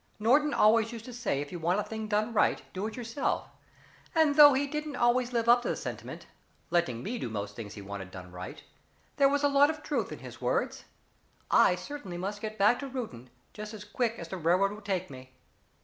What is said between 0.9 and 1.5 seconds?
used to say